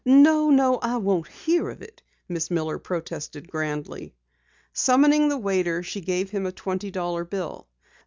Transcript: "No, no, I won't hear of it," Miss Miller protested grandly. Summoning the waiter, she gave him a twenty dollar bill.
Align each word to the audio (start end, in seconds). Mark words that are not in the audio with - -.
"No, 0.03 0.49
no, 0.49 0.77
I 0.79 0.97
won't 0.97 1.27
hear 1.27 1.69
of 1.69 1.83
it," 1.83 2.01
Miss 2.27 2.49
Miller 2.49 2.79
protested 2.79 3.51
grandly. 3.51 4.15
Summoning 4.73 5.29
the 5.29 5.37
waiter, 5.37 5.83
she 5.83 6.01
gave 6.01 6.31
him 6.31 6.47
a 6.47 6.51
twenty 6.51 6.89
dollar 6.89 7.23
bill. 7.23 7.67